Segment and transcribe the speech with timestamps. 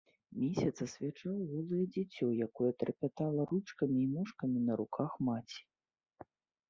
[0.43, 5.61] Месяц асвячаў голае дзіцё, якое трапятала ручкамі і ножкамі на руках маці.